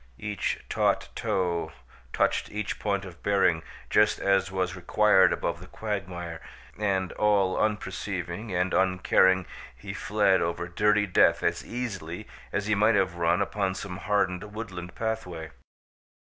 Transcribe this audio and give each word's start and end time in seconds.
Each 0.17 0.57
taut 0.67 1.09
toe 1.13 1.71
touched 2.11 2.49
each 2.49 2.79
point 2.79 3.05
of 3.05 3.21
bearing 3.21 3.61
just 3.91 4.17
as 4.17 4.51
was 4.51 4.75
required 4.75 5.31
above 5.31 5.59
the 5.59 5.67
quagmire, 5.67 6.41
and, 6.75 7.11
all 7.11 7.55
unperceiving 7.55 8.51
and 8.51 8.73
uncaring, 8.73 9.45
he 9.75 9.93
fled 9.93 10.41
over 10.41 10.67
dirty 10.67 11.05
death 11.05 11.43
as 11.43 11.63
easily 11.63 12.27
as 12.51 12.65
he 12.65 12.73
might 12.73 12.95
have 12.95 13.13
run 13.17 13.43
upon 13.43 13.75
some 13.75 13.97
hardened 13.97 14.55
woodland 14.55 14.95
pathway. 14.95 15.51